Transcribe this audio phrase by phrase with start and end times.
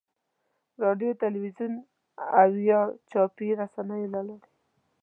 [0.83, 1.73] رادیو، تلویزیون
[2.39, 4.47] او یا چاپي رسنیو له لارې.